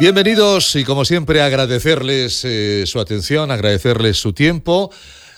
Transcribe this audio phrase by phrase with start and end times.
[0.00, 4.90] Bienvenidos y como siempre agradecerles eh, su atención, agradecerles su tiempo.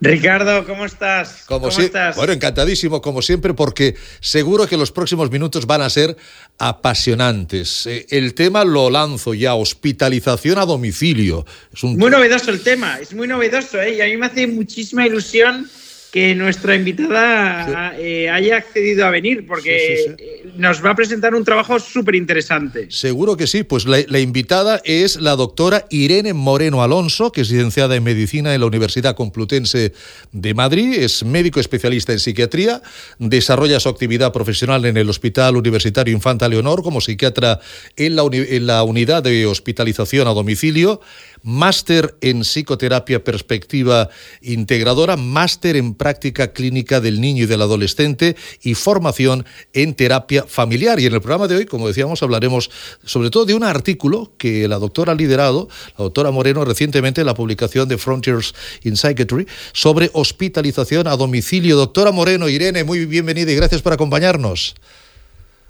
[0.00, 1.44] Ricardo, ¿cómo estás?
[1.46, 2.16] Como ¿Cómo estás?
[2.16, 6.16] Bueno, encantadísimo, como siempre, porque seguro que los próximos minutos van a ser
[6.58, 7.86] apasionantes.
[7.86, 11.46] Eh, el tema lo lanzo ya, hospitalización a domicilio.
[11.72, 11.96] Es un...
[11.96, 13.94] Muy novedoso el tema, es muy novedoso, ¿eh?
[13.94, 15.70] y a mí me hace muchísima ilusión
[16.12, 20.14] que nuestra invitada eh, haya accedido a venir, porque
[20.56, 22.86] nos va a presentar un trabajo súper interesante.
[22.90, 27.96] Seguro que sí, pues la, invitada es la doctora Irene Moreno Alonso, que es licenciada
[27.96, 29.94] en Medicina en la Universidad Complutense
[30.32, 32.82] de Madrid, es médico especialista en psiquiatría,
[33.18, 37.58] desarrolla su actividad profesional en el Hospital Universitario Infanta Leonor como psiquiatra
[37.96, 41.00] en la, en la unidad de hospitalización a domicilio
[41.42, 44.08] máster en psicoterapia perspectiva
[44.40, 51.00] integradora, máster en práctica clínica del niño y del adolescente y formación en terapia familiar.
[51.00, 52.70] Y en el programa de hoy, como decíamos, hablaremos
[53.04, 57.26] sobre todo de un artículo que la doctora ha liderado, la doctora Moreno, recientemente en
[57.26, 58.54] la publicación de Frontiers
[58.84, 61.76] in Psychiatry, sobre hospitalización a domicilio.
[61.76, 64.74] Doctora Moreno, Irene, muy bienvenida y gracias por acompañarnos.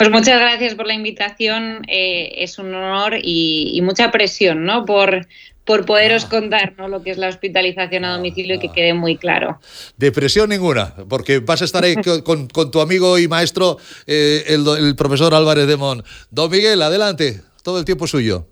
[0.03, 1.83] Pues muchas gracias por la invitación.
[1.87, 4.85] Eh, es un honor y, mucha presión, ¿no?
[4.85, 5.29] Por,
[5.65, 6.29] por poderos ah.
[6.29, 6.89] contar ¿no?
[6.89, 8.73] lo que es la hospitalización a ah, domicilio y que ah.
[8.75, 9.61] quede muy claro.
[9.97, 15.35] Depresión ninguna, porque vas a estar ahí con, tu amigo y maestro, eh, el, profesor
[15.35, 16.03] Álvarez de Mon.
[16.31, 18.47] Don Miguel, adelante, todo el tiempo suyo.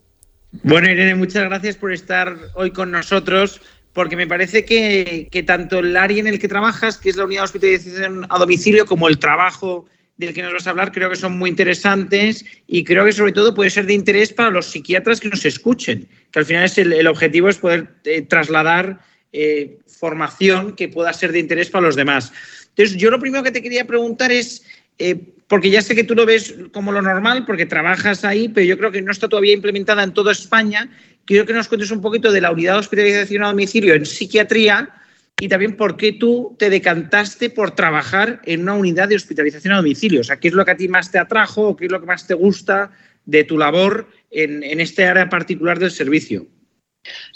[0.62, 3.60] Bueno, Irene, muchas gracias por estar hoy con nosotros,
[3.92, 7.24] porque me parece que, que tanto el área en el que trabajas, que es la
[7.24, 9.86] unidad de hospitalización a domicilio, como el trabajo
[10.20, 13.32] del que nos vas a hablar creo que son muy interesantes y creo que sobre
[13.32, 16.78] todo puede ser de interés para los psiquiatras que nos escuchen, que al final es
[16.78, 19.00] el, objetivo es poder eh, trasladar
[19.32, 22.32] eh, formación que pueda ser de interés para los demás.
[22.68, 24.62] Entonces, yo lo primero que te quería preguntar es,
[24.98, 25.16] eh,
[25.48, 28.76] porque ya sé que tú lo ves como lo normal, porque trabajas ahí, pero yo
[28.78, 30.90] creo que no está todavía implementada en toda España,
[31.24, 34.90] quiero que nos cuentes un poquito de la unidad de hospitalización a domicilio en psiquiatría
[35.38, 39.78] y también por qué tú te decantaste por trabajar en una unidad de hospitalización a
[39.78, 40.20] domicilio.
[40.20, 42.00] O sea, ¿qué es lo que a ti más te atrajo o qué es lo
[42.00, 42.90] que más te gusta
[43.24, 46.46] de tu labor en, en este área particular del servicio?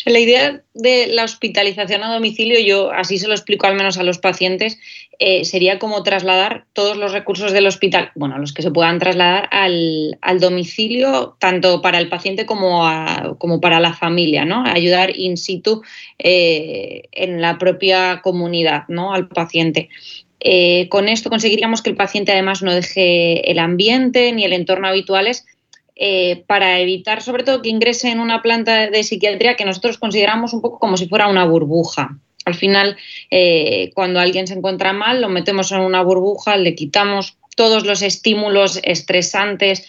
[0.05, 4.03] La idea de la hospitalización a domicilio, yo así se lo explico al menos a
[4.03, 4.79] los pacientes,
[5.19, 9.49] eh, sería como trasladar todos los recursos del hospital, bueno, los que se puedan trasladar
[9.51, 12.85] al, domicilio, tanto para el paciente como,
[13.39, 14.65] como, para la familia, ¿no?
[14.67, 15.83] Ayudar in situ
[16.19, 19.15] eh, en la propia comunidad, ¿no?
[19.15, 19.89] Al paciente.
[20.41, 24.89] Eh, con esto conseguiríamos que el paciente además no deje el ambiente ni el entorno
[24.89, 25.47] habituales
[25.97, 30.53] eh, para evitar sobre todo que ingrese en una planta de psiquiatría que nosotros consideramos
[30.53, 32.19] un poco como si fuera una burbuja.
[32.45, 32.97] Al final,
[33.31, 38.03] eh, cuando alguien se encuentra mal, lo metemos en una burbuja, le quitamos todos los
[38.03, 39.89] estímulos estresantes,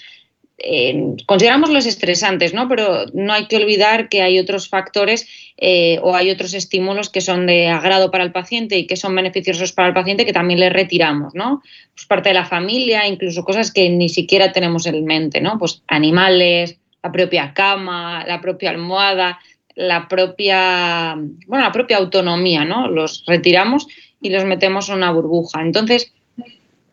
[1.26, 2.68] consideramos los estresantes, ¿no?
[2.68, 5.28] Pero no hay que olvidar que hay otros factores
[5.58, 9.16] eh, o hay otros estímulos que son de agrado para el paciente y que son
[9.16, 11.62] beneficiosos para el paciente que también le retiramos, ¿no?
[11.94, 15.58] Pues parte de la familia, incluso cosas que ni siquiera tenemos en mente, ¿no?
[15.58, 19.40] Pues animales, la propia cama, la propia almohada,
[19.76, 21.16] la propia,
[21.48, 22.88] bueno, la propia autonomía, ¿no?
[22.88, 23.88] Los retiramos
[24.22, 25.62] y los metemos en una burbuja.
[25.62, 26.14] Entonces,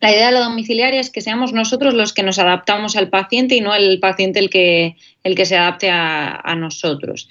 [0.02, 3.54] la idea de la domiciliaria es que seamos nosotros los que nos adaptamos al paciente
[3.54, 7.28] y no el paciente el que, el que se adapte a, nosotros.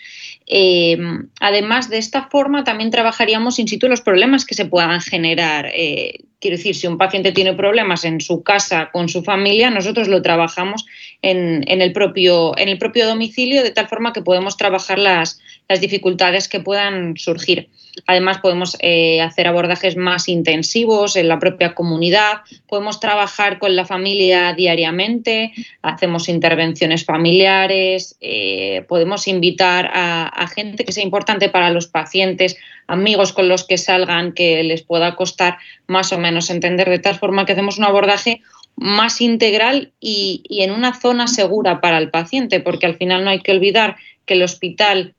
[0.48, 0.98] Eh,
[1.42, 5.70] además, de esta forma también trabajaríamos in situ los problemas que se puedan generar.
[5.76, 10.08] Eh, quiero decir, si un paciente tiene problemas en su casa con su familia, nosotros
[10.08, 10.86] lo trabajamos
[11.22, 15.40] en, el propio, en el propio domicilio, de tal forma que podemos trabajar las,
[15.70, 17.70] las dificultades que puedan surgir.
[18.08, 23.86] Además, podemos eh, hacer abordajes más intensivos en la propia comunidad, podemos trabajar con la
[23.86, 25.52] familia diariamente,
[25.82, 32.56] hacemos intervenciones familiares, eh, podemos invitar a, a, gente que sea importante para los pacientes,
[32.88, 35.58] amigos con los que salgan, que les pueda costar
[35.88, 38.42] más o menos entender, de tal forma que hacemos un abordaje
[38.82, 43.40] más integral y, en una zona segura para el paciente, porque al final no hay
[43.40, 43.96] que olvidar
[44.26, 45.14] que el hospital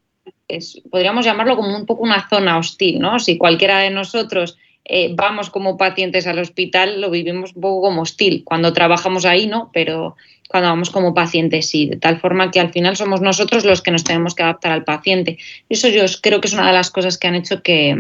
[0.91, 3.21] podríamos llamarlo como un poco una zona hostil, ¿no?
[3.21, 8.03] Si cualquiera de nosotros eh, vamos como pacientes al hospital, lo vivimos un poco como
[8.03, 8.43] hostil.
[8.45, 10.17] Cuando trabajamos ahí, no, pero
[10.49, 13.93] cuando vamos como pacientes sí, de tal forma que al final somos nosotros los que
[13.93, 15.39] nos tenemos que adaptar al paciente.
[15.69, 17.97] Eso yo creo que es una de las cosas que han hecho que,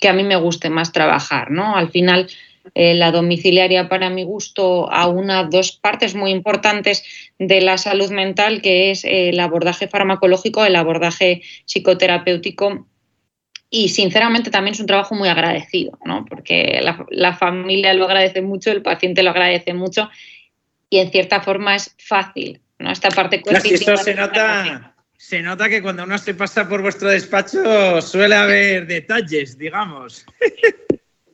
[0.00, 1.76] que a mí me guste más trabajar, ¿no?
[1.76, 2.28] Al final
[2.74, 7.04] eh, la domiciliaria para mi gusto a una dos partes muy importantes
[7.38, 12.86] de la salud mental, que es el abordaje farmacológico, el abordaje psicoterapéutico
[13.70, 16.24] y sinceramente también es un trabajo muy agradecido, ¿no?
[16.24, 16.80] porque
[17.10, 20.08] la, familia lo agradece mucho, el paciente lo agradece mucho
[20.88, 22.60] y en cierta forma es fácil.
[22.78, 22.92] ¿no?
[22.92, 28.00] Esta parte esto se nota, se nota que cuando uno se pasa por vuestro despacho
[28.00, 30.24] suele haber detalles, digamos.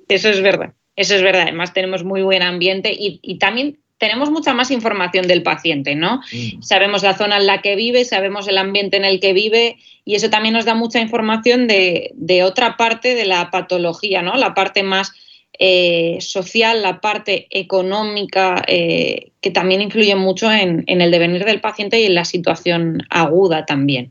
[0.09, 0.73] Eso es verdad.
[0.97, 5.43] Eso es verdad, además tenemos muy buen ambiente y, también tenemos mucha más información del
[5.43, 6.21] paciente, ¿no?
[6.33, 6.63] Mm.
[6.63, 10.17] Sabemos la zona en la que vive, sabemos el ambiente en el que vive y
[10.17, 14.37] eso también nos da mucha información de, otra parte de la patología, ¿no?
[14.37, 15.13] La parte más
[15.59, 22.01] eh, social, la parte económica, eh, que también influye mucho en el devenir del paciente
[22.01, 24.11] y en la situación aguda también.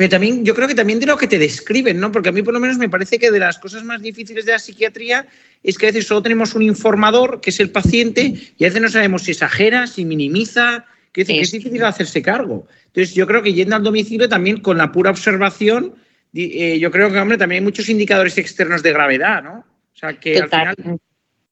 [0.00, 2.10] Pero también, yo creo que también de lo que te describen, ¿no?
[2.10, 4.52] Porque a mí por lo menos me parece que de las cosas más difíciles de
[4.52, 5.26] la psiquiatría
[5.62, 8.80] es que a veces solo tenemos un informador, que es el paciente, y a veces
[8.80, 12.66] no sabemos si exagera, si minimiza, que, es difícil hacerse cargo.
[12.86, 15.94] Entonces, yo creo que yendo al domicilio también con la pura observación,
[16.32, 19.66] eh, yo creo que, hombre, también hay muchos indicadores externos de gravedad, ¿no?
[19.92, 20.76] O sea, que al final...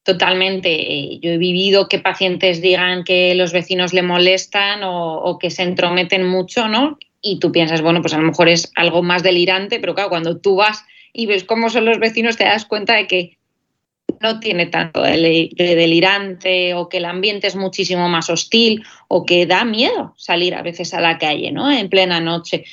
[0.01, 0.71] Totalmente.
[0.71, 5.51] Eh, yo he vivido que pacientes digan que los vecinos le molestan o, o que
[5.51, 6.97] se entrometen mucho, ¿no?
[7.21, 10.37] Y tú piensas, bueno, pues a lo mejor es algo más delirante, pero claro, cuando
[10.37, 13.39] tú vas y ves cómo son los vecinos, te das cuenta de que
[14.21, 19.45] no tiene tanto de delirante o que el ambiente es muchísimo más hostil o que
[19.45, 21.71] da miedo salir a veces a la calle, ¿no?
[21.71, 22.65] En plena noche.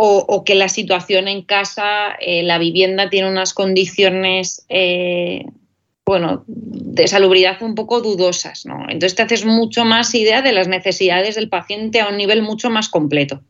[0.00, 5.44] O, que la situación en casa, eh, la vivienda tiene unas condiciones, eh,
[6.06, 8.84] bueno, de salubridad un poco dudosas, ¿no?
[8.88, 12.70] Entonces te haces mucho más idea de las necesidades del paciente a un nivel mucho
[12.70, 13.42] más completo.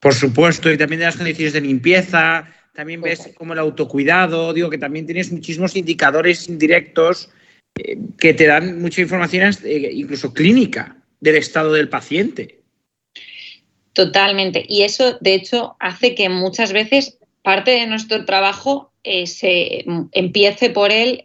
[0.00, 4.70] Por supuesto, y también de las condiciones de limpieza, también ves como el autocuidado, digo
[4.70, 7.28] que también tienes muchísimos indicadores indirectos
[7.76, 12.60] eh, que te dan mucha información, eh, incluso clínica, del estado del paciente.
[13.92, 14.64] Totalmente.
[14.66, 20.70] Y eso, de hecho, hace que muchas veces parte de nuestro trabajo eh, se empiece
[20.70, 21.22] por él,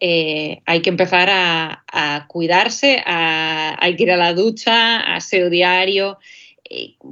[0.66, 6.18] hay que empezar a, cuidarse, hay que ir a la ducha, a aseo diario,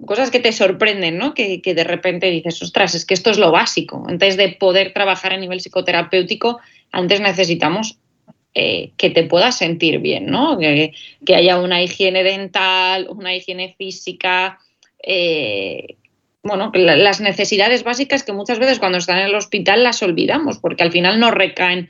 [0.06, 1.34] cosas que te sorprenden, ¿no?
[1.34, 4.04] Que, de repente dices, ostras, es que esto es lo básico.
[4.08, 6.60] Antes de poder trabajar a nivel psicoterapéutico,
[6.92, 7.98] antes necesitamos
[8.56, 10.58] eh, que te puedas sentir bien, ¿no?
[10.58, 10.94] Que,
[11.36, 14.60] haya una higiene dental, una higiene física,
[15.02, 15.98] eh,
[16.42, 20.84] bueno, las necesidades básicas que muchas veces cuando están en el hospital las olvidamos, porque
[20.84, 21.90] al final no recaen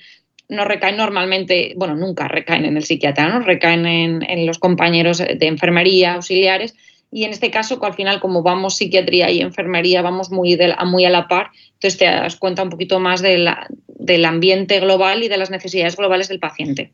[0.49, 3.39] no recaen normalmente, bueno, nunca recaen en el psiquiatra, ¿no?
[3.39, 6.75] recaen en, en los compañeros de enfermería, auxiliares,
[7.13, 11.11] y en este caso, al final, como vamos psiquiatría y enfermería, vamos muy, muy a
[11.11, 15.51] la par, entonces te das cuenta un poquito más del ambiente global y de las
[15.51, 16.91] necesidades globales del paciente.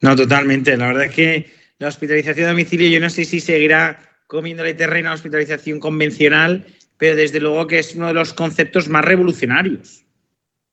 [0.00, 0.76] No, totalmente.
[0.76, 5.08] La verdad es que la hospitalización a domicilio, yo no sé si seguirá comiéndole terreno
[5.08, 6.64] a la hospitalización convencional,
[6.96, 10.04] pero desde luego que es uno de los conceptos más revolucionarios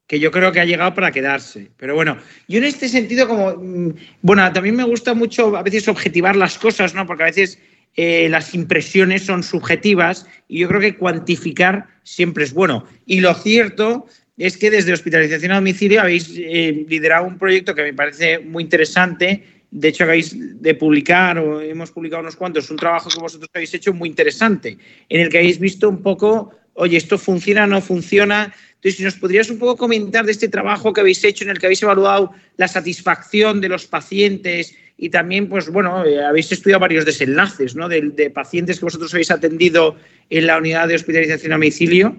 [0.06, 1.72] que yo creo que ha llegado para quedarse.
[1.78, 2.18] Pero bueno,
[2.48, 6.60] yo en este sentido, como, mm, bueno, también me gusta mucho a veces objetivar las
[6.60, 7.08] cosas, ¿no?
[7.08, 7.58] Porque a veces
[7.96, 12.86] eh, las impresiones son subjetivas y yo creo que cuantificar siempre es bueno.
[13.06, 14.08] Y lo cierto
[14.38, 18.64] es que desde hospitalización a domicilio habéis eh, liderado un proyecto que me parece muy
[18.64, 19.44] interesante.
[19.70, 23.74] De hecho, habéis de publicar, o hemos publicado unos cuantos, un trabajo que vosotros habéis
[23.74, 24.78] hecho muy interesante,
[25.10, 28.54] en el que habéis visto un poco, oye, esto funciona, no funciona.
[28.76, 31.60] Entonces, si nos podrías un poco comentar de este trabajo que habéis hecho, en el
[31.60, 36.80] que habéis evaluado la satisfacción de los pacientes y también, pues bueno, eh, habéis estudiado
[36.80, 37.90] varios desenlaces, ¿no?
[37.90, 39.96] De, pacientes que vosotros habéis atendido
[40.30, 42.16] en la unidad de hospitalización a domicilio.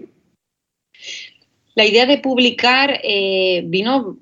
[1.75, 4.19] La idea de publicar eh, vino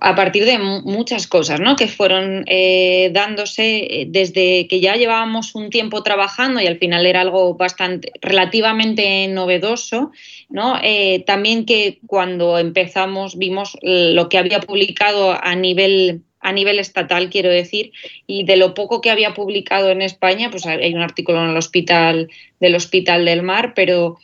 [0.00, 1.76] a partir de muchas cosas ¿no?
[1.76, 7.20] que fueron eh, dándose desde que ya llevábamos un tiempo trabajando y al final era
[7.20, 10.10] algo bastante relativamente novedoso.
[10.48, 10.80] ¿no?
[11.24, 17.50] También que cuando empezamos vimos lo que había publicado a nivel a nivel estatal, quiero
[17.50, 17.90] decir,
[18.28, 21.56] y de lo poco que había publicado en España, pues hay un artículo en el
[21.56, 24.16] hospital del Hospital del Mar, pero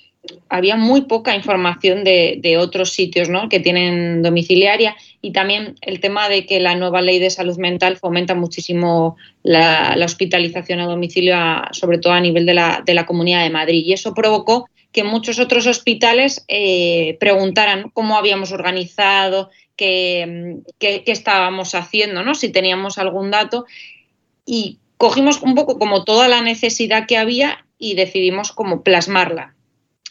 [0.49, 3.49] había muy poca información de, otros sitios ¿no?
[3.49, 7.97] que tienen domiciliaria y también el tema de que la nueva ley de salud mental
[7.97, 11.35] fomenta muchísimo la, hospitalización a domicilio,
[11.73, 13.83] sobre todo a nivel de la, de la, Comunidad de Madrid.
[13.85, 21.75] Y eso provocó que muchos otros hospitales eh, preguntaran cómo habíamos organizado, qué, qué, estábamos
[21.75, 22.35] haciendo, ¿no?
[22.35, 23.67] si teníamos algún dato.
[24.45, 29.55] Y cogimos un poco como toda la necesidad que había y decidimos como plasmarla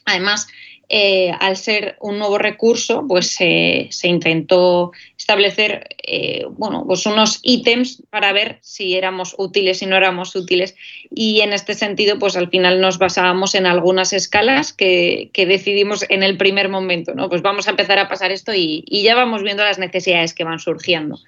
[0.06, 0.48] Además,
[0.90, 4.92] eh, al ser un nuevo recurso, pues se intentó
[5.22, 10.76] establecer eh, bueno, pues unos ítems para ver si éramos útiles y no éramos útiles.
[11.10, 16.24] Y en este sentido, pues al final nos basábamos en algunas escalas que, decidimos en
[16.24, 17.30] el primer momento, ¿no?
[17.30, 20.60] Pues vamos a empezar a pasar esto y ya vamos viendo las necesidades que van
[20.60, 21.20] surgiendo.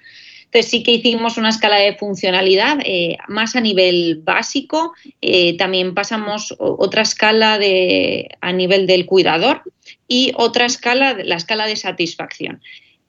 [0.54, 4.92] Entonces sí que hicimos una escala de funcionalidad eh, más a nivel básico.
[5.20, 9.62] Eh, también pasamos otra escala de, a nivel del cuidador
[10.06, 12.62] y otra escala, la escala de satisfacción.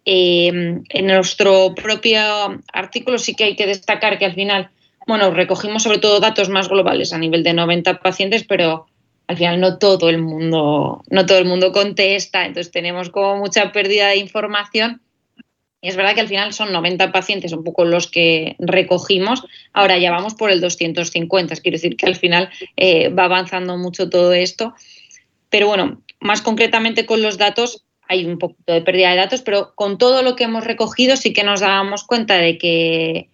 [0.06, 2.22] Eh, en nuestro propio
[2.72, 4.70] artículo sí que hay que destacar que al final,
[5.08, 8.86] bueno, recogimos sobre todo datos más globales a nivel de 90 pacientes, pero
[9.28, 13.72] al final no todo el mundo, no todo el mundo contesta, entonces tenemos como mucha
[13.72, 15.02] pérdida de información.
[15.82, 19.44] Y es verdad que al final son 90 pacientes un poco los que recogimos,
[19.74, 24.10] ahora ya vamos por el 250, quiero decir que al final eh, va avanzando mucho
[24.10, 24.74] todo esto.
[25.50, 29.74] Pero bueno, más concretamente con los datos, hay un poquito de pérdida de datos, pero
[29.76, 33.30] con todo lo que hemos recogido sí que nos dábamos cuenta de que,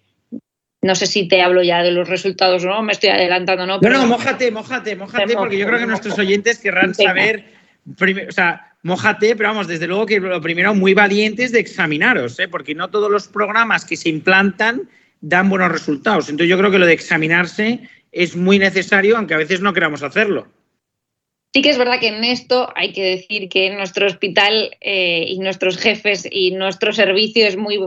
[0.80, 3.78] no sé si te hablo ya de los resultados o no, me estoy adelantando, ¿no?
[3.80, 7.44] No, no, mójate, mójate, mójate, porque yo creo que nuestros oyentes querrán saber,
[8.28, 12.48] o sea, Mójate, pero vamos, desde luego que lo primero, muy valientes de examinaros, ¿eh?
[12.48, 14.88] porque no todos los programas que se implantan
[15.20, 16.28] dan buenos resultados.
[16.28, 20.02] Entonces yo creo que lo de examinarse es muy necesario, aunque a veces no queramos
[20.02, 20.48] hacerlo.
[21.54, 25.38] Sí que es verdad que en esto hay que decir que nuestro hospital eh, y
[25.38, 27.78] nuestros jefes y nuestro servicio es muy,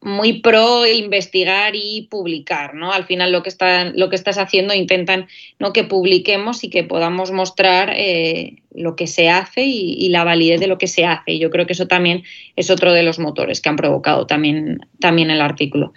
[0.00, 2.90] muy pro investigar y publicar, ¿no?
[2.90, 5.28] Al final lo que están, lo que estás haciendo intentan
[5.74, 10.66] que publiquemos y que podamos mostrar eh, lo que se hace y, la validez de
[10.66, 11.32] lo que se hace.
[11.32, 12.24] Y yo creo que eso también
[12.56, 15.92] es otro de los motores que han provocado también, también el artículo.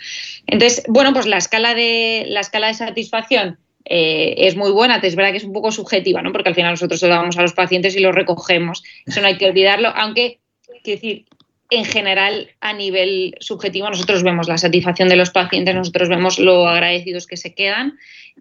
[0.47, 5.15] Entonces, bueno, pues la escala de, la escala de satisfacción eh, es muy buena, es
[5.15, 6.31] verdad que es un poco subjetiva, ¿no?
[6.31, 8.83] Porque al final nosotros se lo damos a los pacientes y lo recogemos.
[9.05, 10.39] Eso no hay que olvidarlo, aunque,
[10.83, 11.25] quiero decir,
[11.71, 16.67] en general, a nivel subjetivo, nosotros vemos la satisfacción de los pacientes, nosotros vemos lo
[16.67, 17.97] agradecidos que se quedan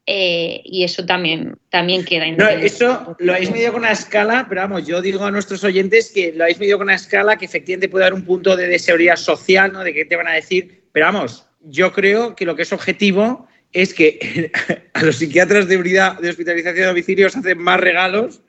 [0.07, 2.27] eh, y eso también, también queda.
[2.33, 6.13] No, eso lo habéis medido con una escala, pero vamos, yo digo a nuestros oyentes
[6.15, 9.17] que lo habéis medido con una escala que efectivamente puede dar un punto de, seguridad
[9.17, 9.83] social, ¿no?
[9.83, 13.49] De qué te van a decir, pero vamos, yo creo que lo que es objetivo
[13.75, 14.51] es que
[14.95, 18.41] a los psiquiatras de unidad de hospitalización de domicilio os hacen más regalos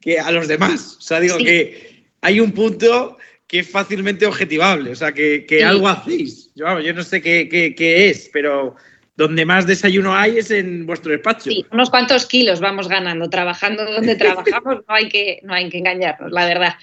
[0.00, 0.96] que a los demás.
[0.98, 3.18] O sea, digo que hay un punto
[3.48, 6.50] que es fácilmente objetivable, o sea, que, algo hacéis.
[6.54, 8.76] Yo, yo no sé qué, qué, es, pero
[9.16, 11.50] donde más desayuno hay es en vuestro despacho.
[11.50, 15.78] Sí, unos cuantos kilos vamos ganando, trabajando donde trabajamos, no hay que, no hay que
[15.78, 16.74] engañarnos, la verdad.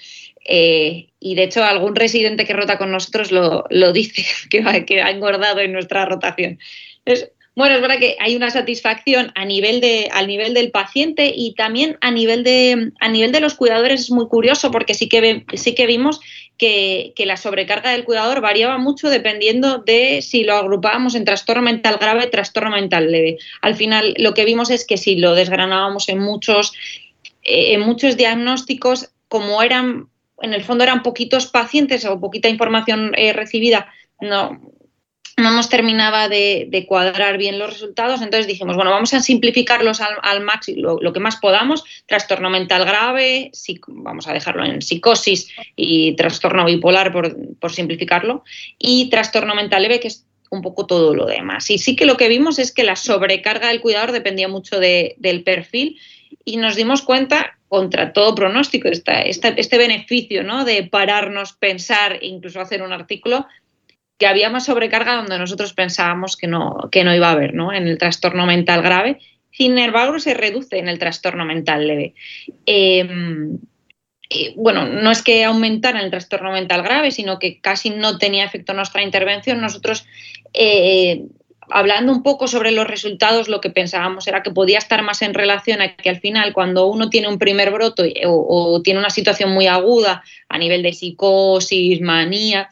[0.46, 5.02] Eh, y de hecho, algún residente que rota con nosotros lo, lo dice, que, que,
[5.02, 6.58] ha engordado en nuestra rotación.
[7.04, 11.32] Es, bueno, es verdad que hay una satisfacción a nivel de, al nivel del paciente
[11.34, 15.08] y también a nivel de, a nivel de los cuidadores es muy curioso porque sí
[15.08, 16.20] que, sí que vimos
[16.58, 21.98] que, la sobrecarga del cuidador variaba mucho dependiendo de si lo agrupábamos en trastorno mental
[22.00, 23.38] grave, trastorno mental leve.
[23.62, 26.72] Al final lo que vimos es que si lo desgranábamos en muchos,
[27.42, 30.08] eh, en muchos diagnósticos, como eran,
[30.42, 34.73] en el fondo eran poquitos pacientes o poquita información eh, recibida, no,
[35.36, 40.42] no nos terminaba de, cuadrar bien los resultados, entonces dijimos, bueno, vamos a simplificarlos al,
[40.42, 43.50] máximo, lo, que más podamos, trastorno mental grave,
[43.88, 48.44] vamos a dejarlo en psicosis y trastorno bipolar por, simplificarlo,
[48.78, 51.68] y trastorno mental leve, que es un poco todo lo demás.
[51.70, 55.42] Y sí que lo que vimos es que la sobrecarga del cuidador dependía mucho del
[55.44, 55.98] perfil
[56.44, 60.64] y nos dimos cuenta, contra todo pronóstico, este beneficio ¿no?
[60.64, 63.48] de pararnos, pensar e incluso hacer un artículo,
[64.18, 67.72] que había más sobrecarga donde nosotros pensábamos que no, que no iba a haber, ¿no?
[67.72, 69.18] En el trastorno mental grave.
[69.50, 72.14] Sin embargo, se reduce en el trastorno mental leve.
[72.66, 73.58] Em,
[74.56, 78.72] bueno, no es que aumentara el trastorno mental grave, sino que casi no tenía efecto
[78.72, 79.60] nuestra intervención.
[79.60, 80.06] Nosotros,
[80.52, 81.22] eh,
[81.70, 85.34] hablando un poco sobre los resultados, lo que pensábamos era que podía estar más en
[85.34, 89.52] relación a que al final, cuando uno tiene un primer broto o, tiene una situación
[89.52, 92.68] muy aguda a nivel de psicosis, manía,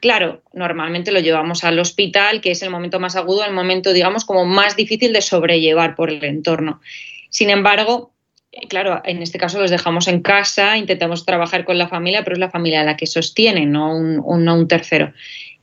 [0.00, 4.24] claro, normalmente lo llevamos al hospital, que es el momento más agudo, el momento, digamos,
[4.24, 6.80] como más difícil de sobrellevar por el entorno.
[7.30, 8.12] Sin embargo,
[8.52, 12.34] eh, claro, en este caso los dejamos en casa, intentamos trabajar con la familia, pero
[12.34, 15.12] es la familia la que sostiene, no un, un tercero.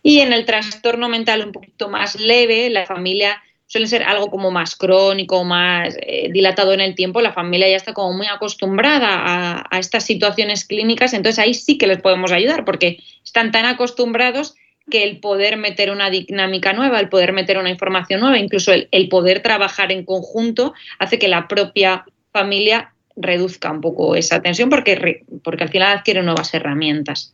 [0.04, 4.52] Y en el trastorno mental un poquito más leve, la familia suele ser algo como
[4.52, 9.66] más crónico, más eh, dilatado en el tiempo, la familia ya está como muy acostumbrada
[9.70, 14.56] a, estas situaciones clínicas, entonces ahí sí que les podemos ayudar porque están tan acostumbrados
[14.90, 18.88] que el poder meter una dinámica nueva, el poder meter una información nueva, incluso el,
[18.92, 24.70] el poder trabajar en conjunto, hace que la propia familia reduzca un poco esa tensión
[24.70, 27.34] porque, porque al final adquiere nuevas herramientas.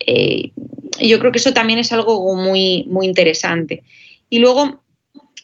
[0.00, 0.50] Eh,
[1.00, 3.82] yo creo que eso también es algo muy, muy interesante.
[4.28, 4.82] Y luego,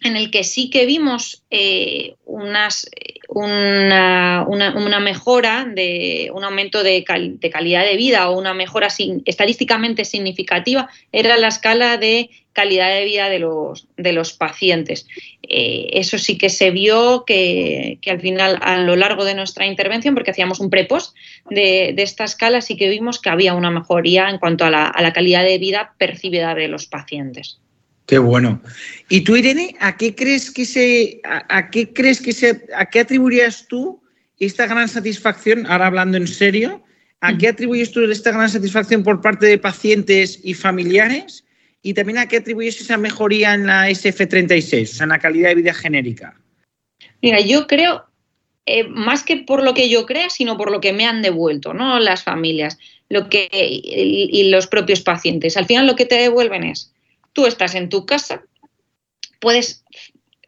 [0.02, 2.88] en el que sí que vimos eh, unas,
[3.28, 8.88] una, una, mejora, de un aumento de, calidad de vida o una mejora
[9.26, 13.38] estadísticamente significativa, era la escala de calidad de vida de
[14.12, 15.06] los, pacientes.
[15.42, 20.14] Eh, eso sí que se vio que, al final, a lo largo de nuestra intervención,
[20.14, 21.14] porque hacíamos un prepost
[21.50, 25.12] de, de esta escala, sí que vimos que había una mejoría en cuanto a la
[25.12, 27.60] calidad de vida percibida de los pacientes.
[28.10, 28.60] Qué bueno.
[29.08, 32.98] ¿Y tú, Irene, a qué crees que se, a, qué crees que se, a qué
[32.98, 34.02] atribuirías tú
[34.40, 36.82] esta gran satisfacción, ahora hablando en serio,
[37.20, 41.44] a qué atribuyes tú esta gran satisfacción por parte de pacientes y familiares?
[41.82, 45.50] Y también a qué atribuyes esa mejoría en la SF36, o sea, en la calidad
[45.50, 46.34] de vida genérica.
[47.22, 48.06] Mira, yo creo,
[48.66, 51.74] eh, más que por lo que yo crea, sino por lo que me han devuelto,
[51.74, 52.00] ¿no?
[52.00, 52.76] Las familias
[53.08, 55.56] lo que, y los propios pacientes.
[55.56, 56.92] Al final lo que te devuelven es
[57.32, 58.42] Tú estás en tu casa,
[59.40, 59.84] puedes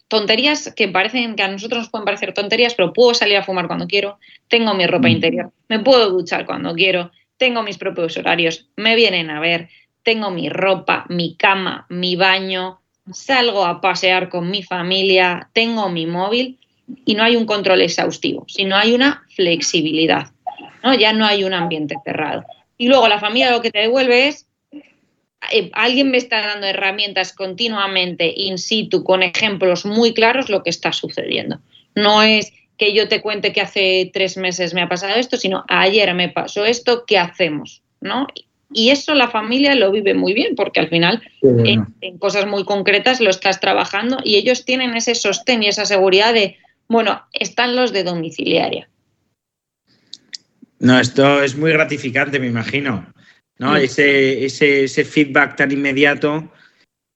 [0.08, 3.66] tonterías que parecen que a nosotros nos pueden parecer tonterías, pero puedo salir a fumar
[3.66, 5.10] cuando quiero, tengo mi ropa mm.
[5.10, 9.70] interior, me puedo duchar cuando quiero, tengo mis propios horarios, me vienen a ver,
[10.02, 16.06] tengo mi ropa, mi cama, mi baño, salgo a pasear con mi familia, tengo mi
[16.06, 16.58] móvil
[17.06, 20.30] y no hay un control exhaustivo, sino hay una flexibilidad,
[20.82, 20.94] ¿no?
[20.94, 22.44] Ya no hay un ambiente cerrado.
[22.76, 24.46] Y luego la familia lo que te devuelve es
[25.52, 30.70] eh, alguien me está dando herramientas continuamente in situ con ejemplos muy claros lo que
[30.70, 31.60] está sucediendo.
[31.94, 35.64] No es que yo te cuente que hace tres meses me ha pasado esto, sino
[35.68, 37.82] ayer me pasó esto, ¿qué hacemos?
[38.00, 38.26] ¿No?
[38.72, 43.20] Y eso la familia lo vive muy bien, porque al final en, cosas muy concretas
[43.20, 46.56] lo estás trabajando y ellos tienen ese sostén y esa seguridad de,
[46.88, 48.88] bueno, están los de domiciliaria.
[50.78, 53.06] No, esto es muy gratificante, me imagino.
[53.58, 53.76] ¿No?
[53.76, 56.50] Ese, ese, feedback tan inmediato.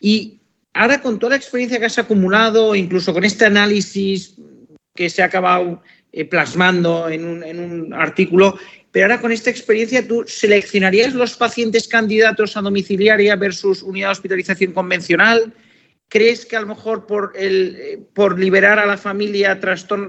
[0.00, 0.40] Y
[0.74, 4.36] ahora con toda la experiencia que has acumulado, incluso con este análisis
[4.94, 8.58] que se ha acabado eh, plasmando en un, en un artículo,
[8.96, 14.12] pero ahora con esta experiencia, ¿tú seleccionarías los pacientes candidatos a domiciliaria versus unidad de
[14.12, 15.52] hospitalización convencional?
[16.08, 19.60] ¿Crees que a lo mejor por, el, eh, por liberar a la familia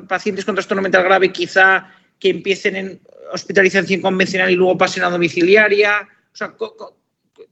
[0.07, 3.01] pacientes con trastorno mental grave, quizá que empiecen en
[3.33, 6.07] hospitalización convencional y luego pasen a domiciliaria?
[6.37, 6.55] Sea,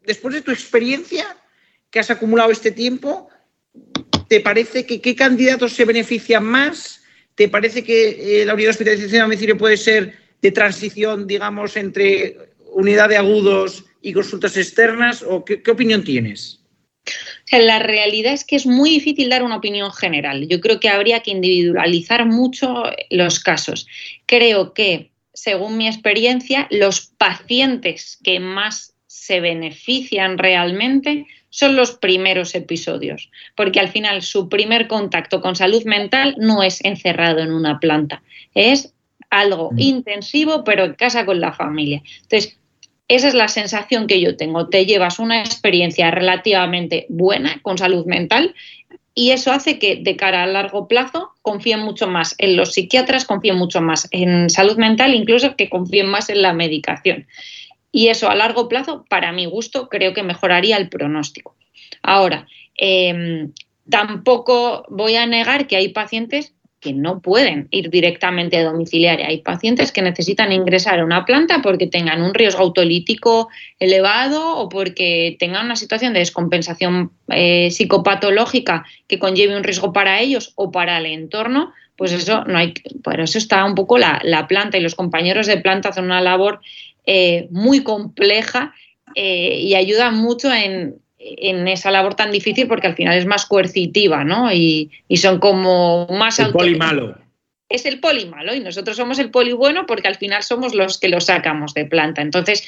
[0.06, 1.26] después de tu experiencia
[1.90, 3.30] que has acumulado este tiempo,
[4.28, 7.02] ¿te parece que qué candidatos se benefician más?
[7.34, 12.38] ¿Te parece que eh, la unidad de hospitalización a puede ser de transición, digamos, entre
[12.74, 15.24] unidad de agudos y consultas externas?
[15.28, 16.62] ¿O qué, opinión tienes?
[17.52, 20.48] la realidad es que es muy difícil dar una opinión general.
[20.48, 23.88] Yo creo que habría que individualizar mucho los casos.
[24.28, 32.56] Creo que según mi experiencia, los pacientes que más se benefician realmente son los primeros
[32.56, 37.80] episodios, porque al final su primer contacto con salud mental no es encerrado en una
[37.80, 38.94] planta, es
[39.30, 39.80] algo mm.
[39.80, 42.02] intensivo, pero en casa con la familia.
[42.24, 42.58] Entonces,
[43.08, 44.68] esa es la sensación que yo tengo.
[44.68, 48.56] Te llevas una experiencia relativamente buena con salud mental
[49.18, 53.24] y eso hace que de cara a largo plazo confíen mucho más en los psiquiatras,
[53.24, 57.26] confíen mucho más en salud mental, incluso que confíen más en la medicación.
[57.94, 61.56] Y eso a largo plazo, para mi gusto, creo que mejoraría el pronóstico.
[62.02, 63.54] Ahora, em,
[63.90, 66.54] tampoco voy a negar que hay pacientes
[66.86, 69.26] que no pueden ir directamente a domiciliaria.
[69.26, 74.70] Hay pacientes que necesitan ingresar a una planta porque tengan un riesgo autolítico elevado o
[74.70, 80.72] porque tengan una situación de descompensación eh, psicopatológica que conlleve un riesgo para ellos o
[80.72, 81.74] para el entorno.
[81.98, 85.58] Pues eso no hay, por eso está un poco la, planta y los compañeros de
[85.58, 86.60] planta hacen una labor
[87.08, 88.76] eh, muy compleja
[89.16, 93.46] eh, y ayudan mucho en, en esa labor tan difícil porque al final es más
[93.46, 94.54] coercitiva, ¿no?
[94.54, 96.40] Y, son como más...
[96.40, 97.18] El poli malo.
[97.68, 101.00] Es el poli malo y nosotros somos el poli bueno porque al final somos los
[101.00, 102.22] que lo sacamos de planta.
[102.22, 102.68] Entonces,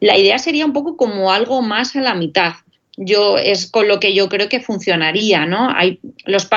[0.00, 2.52] la idea sería un poco como algo más a la mitad.
[2.96, 5.70] Yo es con lo que yo creo que funcionaría, ¿no?
[5.74, 6.48] Hay los,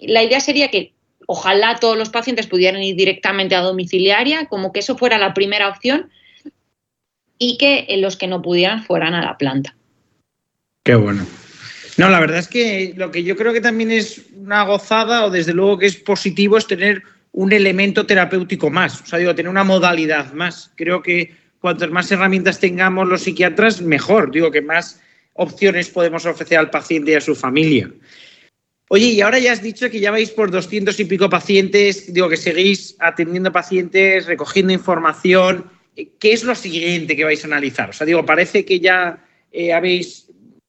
[0.00, 0.92] la idea sería que
[1.26, 5.68] ojalá todos los pacientes pudieran ir directamente a domiciliaria, como que eso fuera la primera
[5.68, 6.10] opción
[7.38, 9.77] y que los que no pudieran fueran a la planta.
[10.88, 11.26] Qué bueno.
[11.98, 15.30] No, la verdad es que lo que yo creo que también es una gozada o
[15.30, 19.50] desde luego que es positivo es tener un elemento terapéutico más, o sea, digo, tener
[19.50, 20.72] una modalidad más.
[20.76, 24.30] Creo que cuantas más herramientas tengamos los psiquiatras, mejor.
[24.30, 24.98] Digo que más
[25.34, 27.92] opciones podemos ofrecer al paciente y a su familia.
[28.88, 32.30] Oye, y ahora ya has dicho que ya vais por doscientos y pico pacientes, digo
[32.30, 35.66] que seguís atendiendo pacientes, recogiendo información.
[35.94, 37.90] ¿Qué es lo siguiente que vais a analizar?
[37.90, 39.22] O sea, digo, parece que ya
[39.52, 40.27] eh, habéis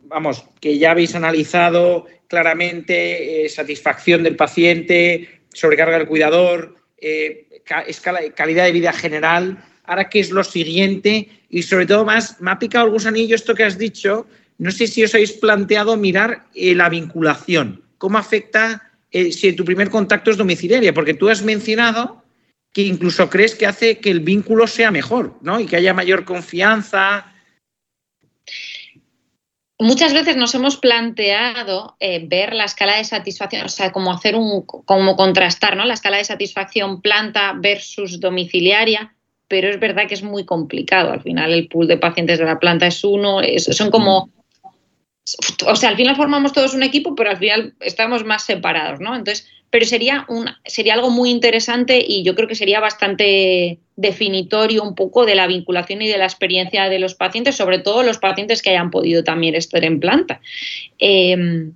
[0.09, 7.61] vamos, que ya habéis analizado claramente eh, satisfacción del paciente, sobrecarga del cuidador, eh,
[8.35, 9.63] calidad de vida general.
[9.85, 11.29] Ahora, ¿qué es lo siguiente?
[11.49, 14.27] Y sobre todo más, me ha picado el gusanillo esto que has dicho.
[14.57, 17.83] No sé si os habéis planteado mirar eh, la vinculación.
[17.97, 20.93] ¿Cómo afecta si tu primer contacto es domiciliaria?
[20.93, 22.23] Porque tú has mencionado
[22.71, 25.59] que incluso crees que hace que el vínculo sea mejor, ¿no?
[25.59, 27.28] Y que haya mayor confianza,
[29.79, 34.35] muchas veces nos hemos planteado eh, ver la escala de satisfacción, o sea, como hacer
[34.35, 35.85] un, como contrastar, ¿no?
[35.85, 39.15] La escala de satisfacción planta versus domiciliaria,
[39.47, 41.11] pero es verdad que es muy complicado.
[41.11, 44.29] Al final el pool de pacientes de la planta es uno, son como,
[45.65, 49.15] o sea, al final formamos todos un equipo, pero al final estamos más separados, ¿no?
[49.15, 54.81] Entonces, pero sería, un, sería algo muy interesante y yo creo que sería bastante definitorio
[54.81, 58.17] un poco de la vinculación y de la experiencia de los pacientes, sobre todo los
[58.17, 60.39] pacientes que hayan podido también estar en planta.
[60.97, 61.73] Em,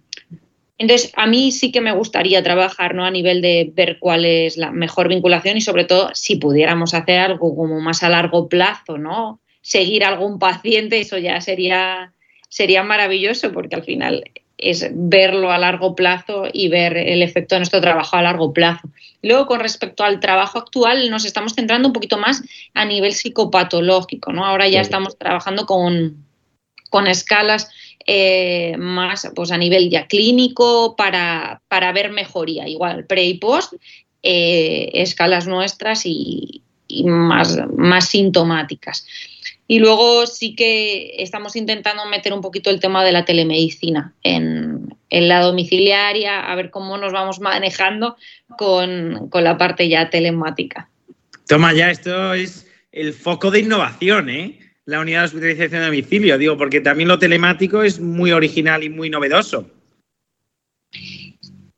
[0.77, 3.05] entonces, a mí sí que me gustaría trabajar ¿no?
[3.05, 7.19] a nivel de ver cuál es la mejor vinculación y sobre todo si pudiéramos hacer
[7.19, 9.39] algo como más a largo plazo, ¿no?
[9.61, 12.13] Seguir algún paciente, eso ya sería,
[12.49, 14.23] sería maravilloso porque al final
[14.57, 18.89] es verlo a largo plazo y ver el efecto de nuestro trabajo a largo plazo.
[19.23, 24.33] Luego, con respecto al trabajo actual, nos estamos centrando un poquito más a nivel psicopatológico,
[24.33, 24.45] ¿no?
[24.45, 26.25] Ahora ya estamos trabajando con,
[26.89, 27.69] con escalas
[28.05, 33.73] eh, más pues a nivel ya clínico para, para ver mejoría, igual pre y post,
[34.21, 39.05] eh, escalas nuestras y, y más, más sintomáticas.
[39.67, 44.95] Y luego sí que estamos intentando meter un poquito el tema de la telemedicina en,
[45.09, 48.17] la domiciliaria, a ver cómo nos vamos manejando
[48.57, 50.89] con, la parte ya telemática.
[51.47, 54.59] Toma ya, esto es el foco de innovación, ¿eh?
[54.85, 58.89] La unidad de hospitalización a domicilio, digo, porque también lo telemático es muy original y
[58.89, 59.69] muy novedoso.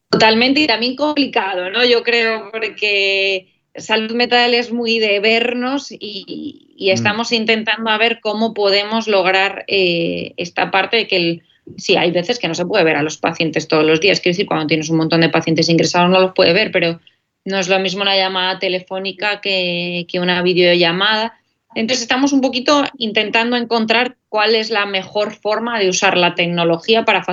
[0.09, 1.83] Totalmente y también complicado, ¿no?
[1.85, 6.89] Yo creo porque salud mental es muy de vernos y, mm.
[6.89, 11.43] estamos intentando a ver cómo podemos lograr eh, esta parte de que el,
[11.77, 14.19] sí, hay veces que no se puede ver a los pacientes todos los días.
[14.19, 16.99] Quiero decir, cuando tienes un montón de pacientes ingresados no los puede ver, pero
[17.45, 21.39] no es lo mismo una llamada telefónica que, una videollamada.
[21.75, 27.03] Entonces estamos un poquito intentando encontrar cuál es la mejor forma de usar la tecnología
[27.03, 27.25] para,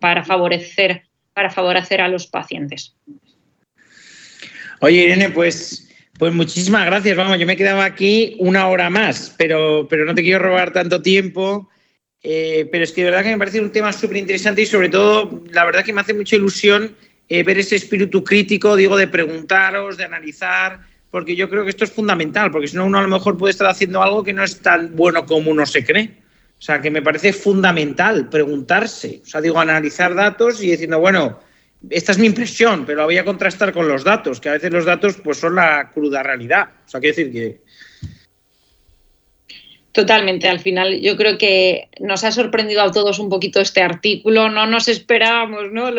[0.00, 1.02] para, favorecer,
[1.34, 2.94] para favorecer a los pacientes.
[4.80, 5.89] Oye, Irene, pues
[6.20, 7.16] pues muchísimas gracias.
[7.16, 11.00] Vamos, yo me quedaba aquí una hora más, pero, pero no te quiero robar tanto
[11.00, 11.70] tiempo.
[12.22, 14.90] Eh, pero es que de verdad que me parece un tema súper interesante y sobre
[14.90, 16.94] todo, la verdad que me hace mucha ilusión
[17.26, 20.80] eh, ver ese espíritu crítico, digo, de preguntaros, de analizar,
[21.10, 23.52] porque yo creo que esto es fundamental, porque si no uno a lo mejor puede
[23.52, 26.18] estar haciendo algo que no es tan bueno como uno se cree.
[26.58, 31.40] O sea, que me parece fundamental preguntarse, o sea, digo, analizar datos y diciendo, bueno,
[31.88, 34.70] esta es mi impresión, pero la voy a contrastar con los datos, que a veces
[34.70, 36.68] los datos pues son la cruda realidad.
[36.86, 37.60] O sea, quiero decir que...
[39.92, 44.48] Totalmente, al final yo creo que nos ha sorprendido a todos un poquito este artículo,
[44.48, 45.90] no nos esperábamos ¿no?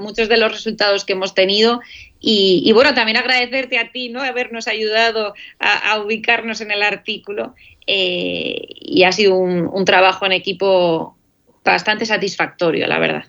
[0.00, 1.80] muchos de los resultados que hemos tenido
[2.20, 4.20] y, bueno, también agradecerte a ti ¿no?
[4.20, 7.54] habernos ayudado a, ubicarnos en el artículo
[7.86, 11.16] eh, y ha sido un trabajo en equipo
[11.64, 13.24] bastante satisfactorio, la verdad.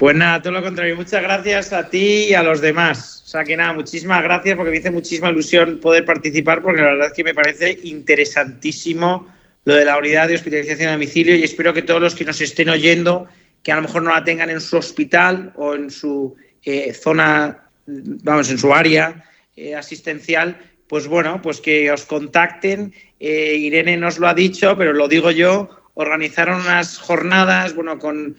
[0.00, 0.96] Pues nada, todo lo contrario.
[0.96, 3.22] Muchas gracias a ti y a los demás.
[3.22, 6.92] O sea que nada, muchísimas gracias porque me hizo muchísima ilusión poder participar porque la
[6.92, 9.30] verdad es que me parece interesantísimo
[9.66, 12.40] lo de la unidad de hospitalización a domicilio y espero que todos los que nos
[12.40, 13.28] estén oyendo,
[13.62, 16.34] que a lo mejor no la tengan en su hospital o en su
[16.64, 19.22] eh, zona, vamos, en su área
[19.54, 20.56] eh, asistencial,
[20.88, 22.94] pues bueno, pues que os contacten.
[23.18, 28.34] Eh, Irene nos lo ha dicho, pero lo digo yo, organizaron unas jornadas, bueno, con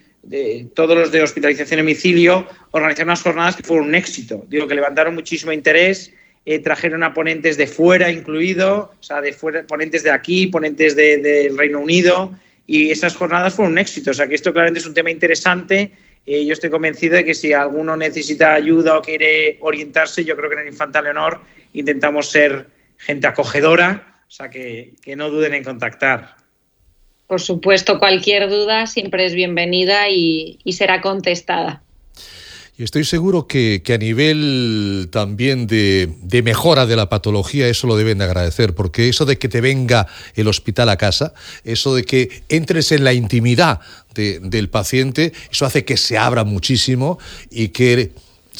[0.74, 4.46] todos los de hospitalización a domicilio, organizaron unas jornadas que fueron un éxito.
[4.48, 6.14] Digo que levantaron muchísimo interés,
[6.64, 11.58] trajeron a ponentes de fuera incluido, o sea, de fuera, ponentes de aquí, ponentes del
[11.58, 12.32] Reino Unido,
[12.68, 14.12] y esas jornadas fueron un éxito.
[14.12, 15.92] O sea, que esto claramente es un tema interesante
[16.26, 20.50] eh, yo estoy convencido de que si alguno necesita ayuda o quiere orientarse, yo creo
[20.50, 21.42] que en el Infanta Leonor
[21.74, 26.36] intentamos ser gente acogedora, o sea, que, no duden en contactar.
[27.32, 31.82] Por supuesto, cualquier duda siempre es bienvenida y será contestada.
[32.78, 38.18] Y estoy seguro que, a nivel también de, mejora de la patología, eso lo deben
[38.18, 42.44] de agradecer, porque eso de que te venga el hospital a casa, eso de que
[42.50, 43.80] entres en la intimidad
[44.14, 47.18] del paciente, eso hace que se abra muchísimo
[47.50, 48.12] y que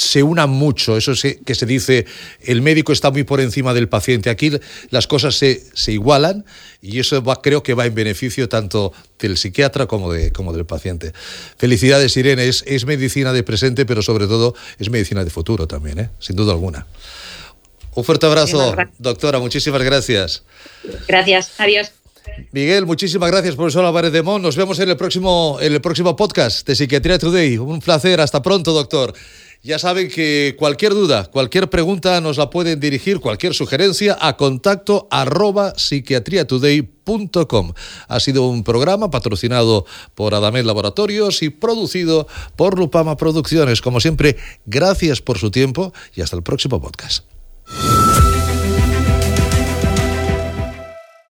[0.02, 2.06] se unan mucho, eso es que se dice,
[2.42, 4.30] el médico está muy por encima del paciente.
[4.30, 4.52] Aquí
[4.90, 5.62] las cosas se,
[5.92, 6.44] igualan
[6.82, 11.14] y eso creo que va en beneficio tanto del psiquiatra como, de, como del paciente.
[11.58, 16.00] Felicidades, Irene, es, es, medicina de presente, pero sobre todo es medicina de futuro también,
[16.00, 16.10] ¿eh?
[16.20, 16.88] sin duda alguna.
[17.94, 20.44] Un fuerte abrazo, doctora, muchísimas gracias.
[21.08, 21.92] Gracias, adiós.
[22.52, 24.42] Miguel, muchísimas gracias, profesor Álvarez de Mon.
[24.42, 27.58] Nos vemos en el próximo, en el próximo podcast de Psiquiatría Today.
[27.58, 29.14] Un placer, hasta pronto, doctor.
[29.64, 35.08] Ya saben que cualquier duda, cualquier pregunta nos la pueden dirigir, cualquier sugerencia a contacto
[35.12, 37.74] arroba psiquiatriatoday.com.
[38.08, 43.82] Ha sido un programa patrocinado por Adamet Laboratorios y producido por Lupama Producciones.
[43.82, 47.24] Como siempre, gracias por su tiempo y hasta el próximo podcast.